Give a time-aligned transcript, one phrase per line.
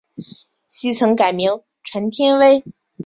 [0.67, 2.63] 昔曾改名陈天崴。